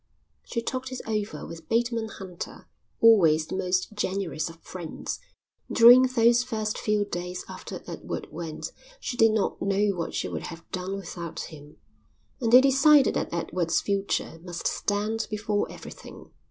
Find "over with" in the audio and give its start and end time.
1.05-1.69